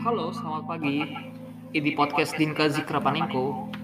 [0.00, 1.04] Halo, selamat pagi.
[1.76, 3.04] Di podcast Dinka Zikra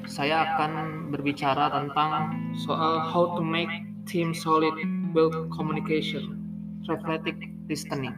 [0.09, 3.69] saya akan berbicara tentang soal how to make
[4.09, 4.73] team solid
[5.13, 6.41] build communication,
[6.89, 7.37] reflective
[7.69, 8.17] listening.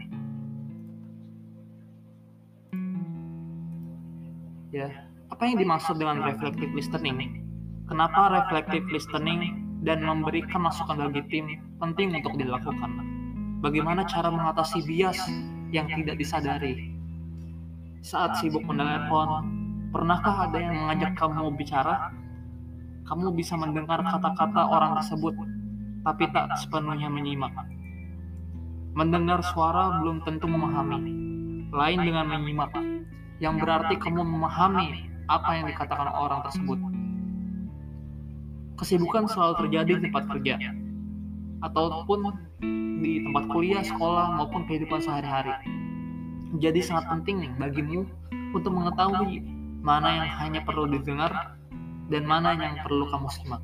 [4.71, 4.95] Ya,
[5.35, 7.43] apa yang dimaksud dengan reflective listening?
[7.91, 11.51] Kenapa reflective listening dan memberikan masukan bagi tim
[11.83, 12.95] penting untuk dilakukan?
[13.59, 15.19] Bagaimana cara mengatasi bias
[15.75, 16.98] yang tidak disadari?
[18.09, 19.29] Saat sibuk menelepon,
[19.93, 22.09] pernahkah ada yang mengajak kamu bicara?
[23.05, 25.37] Kamu bisa mendengar kata-kata orang tersebut,
[26.09, 27.53] tapi tak sepenuhnya menyimak.
[28.97, 30.97] Mendengar suara belum tentu memahami,
[31.69, 32.73] lain dengan menyimak,
[33.45, 36.81] yang berarti kamu memahami apa yang dikatakan orang tersebut.
[38.81, 40.57] Kesibukan selalu terjadi di tempat kerja,
[41.61, 42.25] ataupun
[43.05, 45.77] di tempat kuliah, sekolah, maupun kehidupan sehari-hari
[46.57, 48.09] jadi sangat penting nih bagimu
[48.57, 49.45] untuk mengetahui
[49.85, 51.61] mana yang hanya perlu didengar
[52.09, 53.61] dan mana yang perlu kamu simak.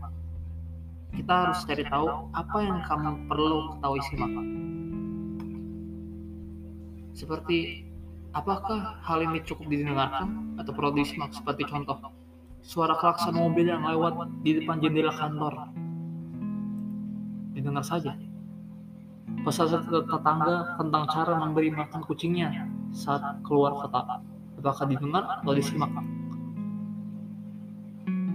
[1.16, 4.32] Kita harus cari tahu apa yang kamu perlu ketahui simak.
[7.16, 7.88] Seperti
[8.36, 11.96] apakah hal ini cukup didengarkan atau perlu disimak seperti contoh
[12.60, 15.72] suara klakson mobil yang lewat di depan jendela kantor.
[17.56, 18.12] Didengar saja
[19.44, 24.22] pesan tetangga tentang cara memberi makan kucingnya saat keluar kota.
[24.62, 25.90] Apakah didengar atau disimak?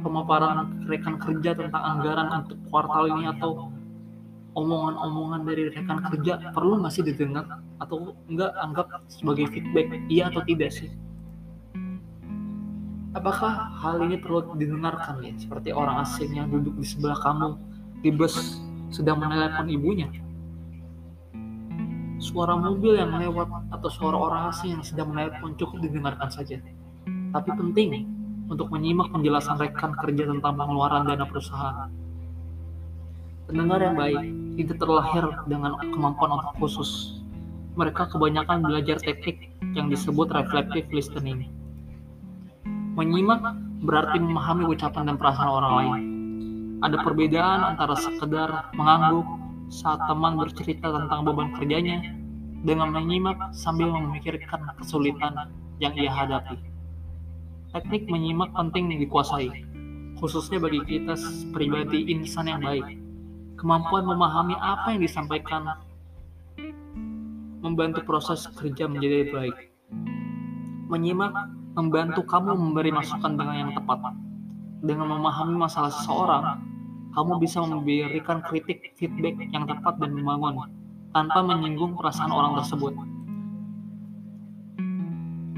[0.04, 3.72] Pemaparan rekan kerja tentang anggaran untuk kuartal ini atau
[4.56, 7.46] omongan-omongan dari rekan kerja perlu nggak sih didengar
[7.80, 10.90] atau enggak anggap sebagai feedback iya atau tidak sih
[13.14, 17.58] apakah hal ini perlu didengarkan ya seperti orang asing yang duduk di sebelah kamu
[18.02, 20.10] di bus sedang menelepon ibunya
[22.20, 26.60] suara mobil yang lewat atau suara orang asing yang sedang menelpon cukup didengarkan saja.
[27.08, 28.06] Tapi penting
[28.52, 31.90] untuk menyimak penjelasan rekan kerja tentang pengeluaran dana perusahaan.
[33.48, 34.22] Pendengar yang baik
[34.60, 37.24] tidak terlahir dengan kemampuan otak khusus.
[37.80, 41.48] Mereka kebanyakan belajar teknik yang disebut reflective listening.
[43.00, 43.40] Menyimak
[43.80, 45.96] berarti memahami ucapan dan perasaan orang lain.
[46.84, 49.24] Ada perbedaan antara sekedar mengangguk
[49.70, 52.02] saat teman bercerita tentang beban kerjanya
[52.66, 56.60] dengan menyimak sambil memikirkan kesulitan yang ia hadapi.
[57.72, 59.54] Teknik menyimak penting dikuasai,
[60.18, 61.16] khususnya bagi kita
[61.54, 62.98] pribadi insan yang baik.
[63.62, 65.78] Kemampuan memahami apa yang disampaikan
[67.62, 69.58] membantu proses kerja menjadi baik.
[70.90, 71.32] Menyimak
[71.78, 74.00] membantu kamu memberi masukan dengan yang tepat.
[74.80, 76.64] Dengan memahami masalah seseorang,
[77.14, 80.70] kamu bisa memberikan kritik feedback yang tepat dan membangun
[81.14, 82.94] tanpa menyinggung perasaan orang tersebut.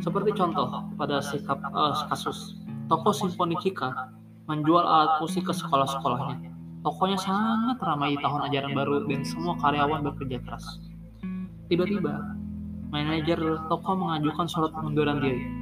[0.01, 2.57] Seperti contoh pada sikap uh, kasus
[2.89, 4.09] toko Simfoni Cika
[4.49, 6.49] menjual alat musik ke sekolah-sekolahnya.
[6.81, 10.65] Tokonya sangat ramai di tahun ajaran baru dan semua karyawan bekerja keras.
[11.69, 12.17] Tiba-tiba,
[12.89, 13.37] manajer
[13.69, 15.60] toko mengajukan surat pengunduran diri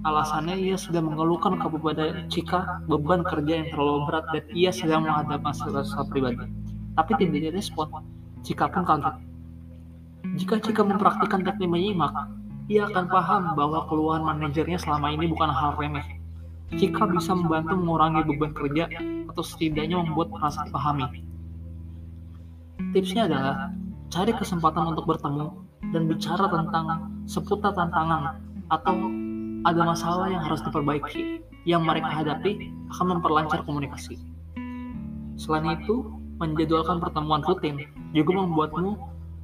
[0.00, 5.44] Alasannya ia sudah mengeluhkan kepada Cika beban kerja yang terlalu berat dan ia sedang menghadapi
[5.44, 6.40] masalah pribadi.
[6.96, 7.88] Tapi tidak direspon.
[8.40, 9.16] Cika pun kaget.
[10.40, 12.16] Jika Cika mempraktikkan teknik menyimak,
[12.72, 16.06] ia akan paham bahwa keluhan manajernya selama ini bukan hal remeh.
[16.72, 18.88] Cika bisa membantu mengurangi beban kerja
[19.28, 21.28] atau setidaknya membuat merasa dipahami.
[22.96, 23.68] Tipsnya adalah
[24.08, 25.46] cari kesempatan untuk bertemu
[25.92, 26.86] dan bicara tentang
[27.28, 28.40] seputar tantangan
[28.70, 28.94] atau
[29.68, 34.16] ada masalah yang harus diperbaiki yang mereka hadapi akan memperlancar komunikasi.
[35.36, 36.08] Selain itu,
[36.40, 37.84] menjadwalkan pertemuan rutin
[38.16, 38.96] juga membuatmu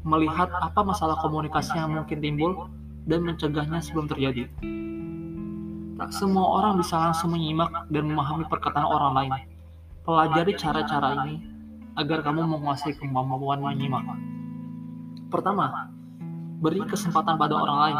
[0.09, 2.72] melihat apa masalah komunikasi yang mungkin timbul
[3.04, 4.49] dan mencegahnya sebelum terjadi.
[5.97, 9.33] Tak semua orang bisa langsung menyimak dan memahami perkataan orang lain.
[10.04, 11.44] Pelajari cara-cara ini
[11.97, 14.04] agar kamu menguasai kemampuan menyimak.
[15.33, 15.89] Pertama,
[16.60, 17.98] beri kesempatan pada orang lain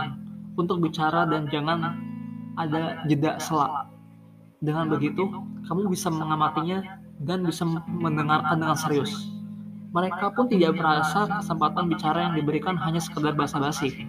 [0.56, 1.97] untuk bicara dan jangan
[2.56, 3.93] ada jeda selak.
[4.64, 5.29] Dengan begitu,
[5.69, 6.81] kamu bisa mengamatinya
[7.20, 9.12] dan bisa mendengarkan dengan serius.
[9.93, 14.05] Mereka pun tidak merasa kesempatan bicara yang diberikan hanya sekedar basa-basi.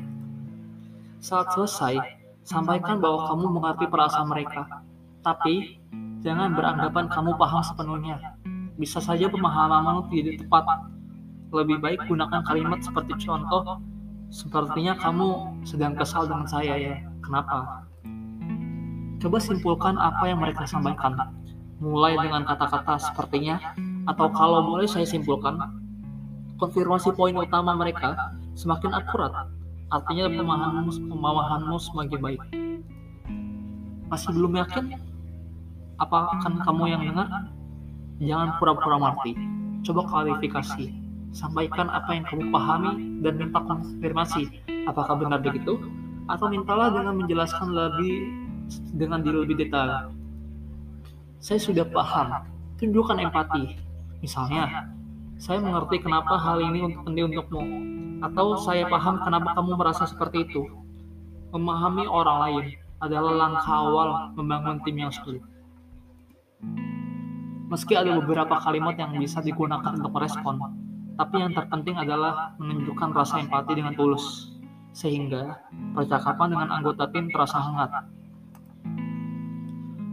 [1.23, 1.99] Saat selesai,
[2.43, 4.83] sampaikan bahwa kamu mengerti perasaan mereka.
[5.23, 5.79] Tapi,
[6.23, 8.15] jangan beranggapan kamu paham sepenuhnya.
[8.75, 10.63] Bisa saja pemahamanmu tidak tepat.
[11.51, 13.79] Lebih baik gunakan kalimat seperti contoh,
[14.27, 16.95] Sepertinya kamu sedang kesal dengan saya ya.
[17.23, 17.87] Kenapa?
[19.17, 21.15] Coba simpulkan apa yang mereka sampaikan.
[21.79, 23.61] Mulai dengan kata-kata sepertinya,
[24.09, 25.61] atau kalau boleh saya simpulkan,
[26.57, 28.17] konfirmasi poin utama mereka
[28.57, 29.29] semakin akurat,
[29.93, 32.41] artinya pemahamanmu, pemahamanmu semakin baik.
[34.09, 34.85] Masih belum yakin?
[36.01, 37.29] Apa akan kamu yang dengar?
[38.17, 39.37] Jangan pura-pura mati.
[39.85, 41.06] Coba klarifikasi.
[41.35, 42.91] Sampaikan apa yang kamu pahami
[43.21, 44.47] dan minta konfirmasi.
[44.87, 45.77] Apakah benar begitu?
[46.27, 48.15] Atau mintalah dengan menjelaskan lebih
[48.95, 50.11] dengan lebih detail.
[51.39, 52.43] Saya sudah paham.
[52.77, 53.77] Tunjukkan empati.
[54.21, 54.89] Misalnya,
[55.37, 57.63] saya mengerti kenapa hal ini untuk penting untukmu.
[58.25, 60.65] Atau saya paham kenapa kamu merasa seperti itu.
[61.53, 62.65] Memahami orang lain
[62.97, 65.41] adalah langkah awal membangun tim yang sulit.
[67.67, 70.55] Meski ada beberapa kalimat yang bisa digunakan untuk merespon,
[71.17, 74.53] tapi yang terpenting adalah menunjukkan rasa empati dengan tulus,
[74.93, 75.65] sehingga
[75.97, 77.89] percakapan dengan anggota tim terasa hangat.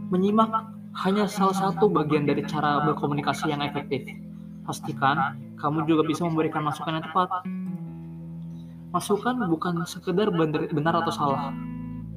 [0.09, 0.49] Menyimak
[1.05, 4.01] hanya salah satu bagian dari cara berkomunikasi yang efektif.
[4.65, 7.29] Pastikan kamu juga bisa memberikan masukan yang tepat.
[8.89, 11.53] Masukan bukan sekedar benar atau salah,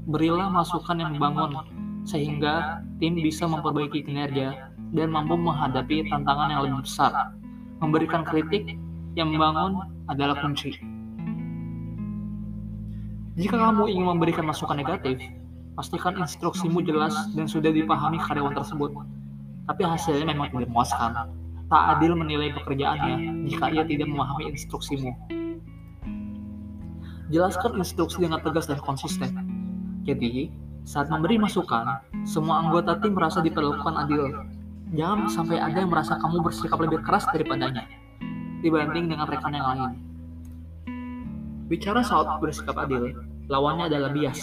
[0.09, 1.61] berilah masukan yang membangun
[2.09, 7.37] sehingga tim bisa memperbaiki kinerja dan mampu menghadapi tantangan yang lebih besar.
[7.79, 8.75] Memberikan kritik
[9.15, 10.75] yang membangun adalah kunci.
[13.39, 15.23] Jika kamu ingin memberikan masukan negatif,
[15.79, 18.91] pastikan instruksimu jelas dan sudah dipahami karyawan tersebut.
[19.71, 21.31] Tapi hasilnya memang tidak memuaskan.
[21.69, 25.13] Tak adil menilai pekerjaannya jika ia tidak memahami instruksimu.
[27.29, 29.59] Jelaskan instruksi dengan tegas dan konsisten
[30.09, 30.49] jadi,
[30.89, 34.25] saat memberi masukan, semua anggota tim merasa diperlakukan adil.
[34.89, 37.85] Jangan sampai ada yang merasa kamu bersikap lebih keras daripadanya,
[38.65, 40.01] dibanding dengan rekan yang lain.
[41.69, 43.13] Bicara soal bersikap adil,
[43.53, 44.41] lawannya adalah bias.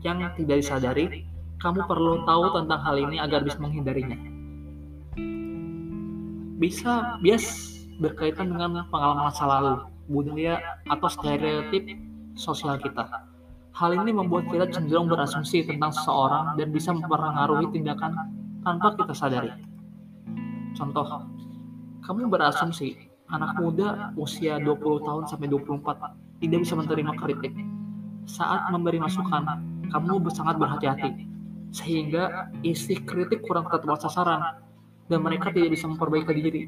[0.00, 1.28] Yang tidak disadari,
[1.60, 4.16] kamu perlu tahu tentang hal ini agar bisa menghindarinya.
[6.56, 9.74] Bisa bias berkaitan dengan pengalaman masa lalu,
[10.08, 11.84] budaya, atau stereotip
[12.38, 13.28] sosial kita
[13.78, 18.10] Hal ini membuat kita cenderung berasumsi tentang seseorang dan bisa mempengaruhi tindakan
[18.68, 19.48] tanpa kita sadari.
[20.76, 21.24] Contoh,
[22.04, 24.76] kamu berasumsi anak muda usia 20
[25.08, 27.56] tahun sampai 24 tidak bisa menerima kritik.
[28.28, 31.24] Saat memberi masukan, kamu sangat berhati-hati
[31.72, 34.60] sehingga isi kritik kurang tepat sasaran
[35.08, 36.62] dan mereka tidak bisa memperbaiki diri.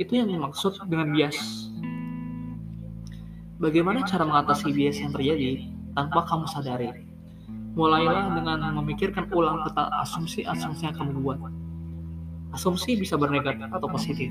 [0.00, 1.68] Itu yang dimaksud dengan bias.
[3.60, 5.72] Bagaimana cara mengatasi bias yang terjadi?
[5.92, 7.11] tanpa kamu sadari.
[7.72, 11.40] Mulailah dengan memikirkan ulang tentang asumsi-asumsi yang kamu buat.
[12.52, 14.28] Asumsi bisa bernegatif atau positif.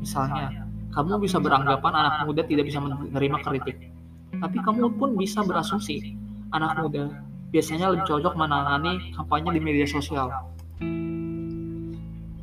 [0.00, 0.64] Misalnya,
[0.96, 3.76] kamu bisa beranggapan anak muda tidak bisa menerima kritik.
[4.40, 6.16] Tapi kamu pun bisa berasumsi,
[6.56, 7.12] anak muda
[7.50, 10.30] biasanya lebih cocok menangani kampanye di media sosial.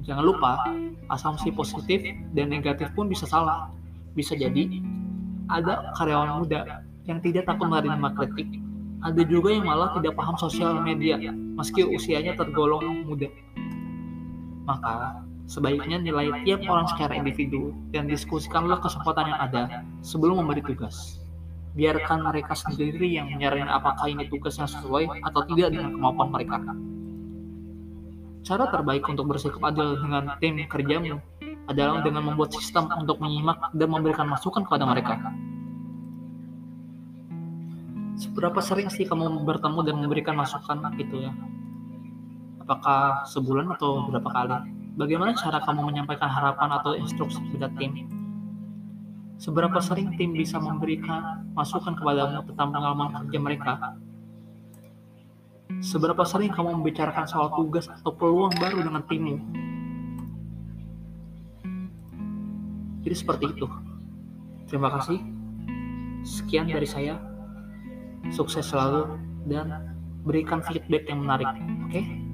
[0.03, 0.69] Jangan lupa,
[1.11, 3.71] asumsi positif dan negatif pun bisa salah.
[4.15, 4.79] Bisa jadi
[5.47, 8.66] ada karyawan muda yang tidak takut menerima kritik.
[8.97, 13.29] Ada juga yang malah tidak paham sosial media, meski usianya tergolong muda.
[14.65, 19.63] Maka, sebaiknya nilai tiap orang secara individu dan diskusikanlah kesempatan yang ada
[20.01, 21.21] sebelum memberi tugas.
[21.77, 26.57] Biarkan mereka sendiri yang menyarankan apakah ini tugas yang sesuai atau tidak dengan kemampuan mereka.
[28.41, 31.21] Cara terbaik untuk bersikap adil dengan tim kerjamu
[31.69, 35.19] adalah dengan membuat sistem untuk menyimak dan memberikan masukan kepada mereka.
[38.17, 41.31] Seberapa sering sih kamu bertemu dan memberikan masukan gitu ya?
[42.65, 44.57] Apakah sebulan atau berapa kali?
[44.97, 48.09] Bagaimana cara kamu menyampaikan harapan atau instruksi kepada tim?
[49.37, 53.73] Seberapa sering tim bisa memberikan masukan kepadamu tentang pengalaman kerja mereka?
[55.77, 59.37] Seberapa sering kamu membicarakan soal tugas atau peluang baru dengan timmu?
[63.05, 63.69] Jadi seperti itu.
[64.65, 65.21] Terima kasih.
[66.25, 67.26] Sekian dari saya
[68.31, 69.17] sukses selalu
[69.47, 69.95] dan
[70.27, 72.26] berikan feedback yang menarik oke okay?